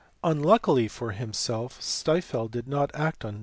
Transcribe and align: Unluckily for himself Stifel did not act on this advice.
Unluckily 0.23 0.87
for 0.87 1.11
himself 1.11 1.79
Stifel 1.79 2.49
did 2.49 2.67
not 2.67 2.89
act 2.95 3.23
on 3.23 3.33
this 3.33 3.35
advice. 3.35 3.39